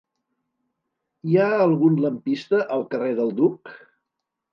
[1.31, 3.75] Hi ha algun lampista al carrer del Duc?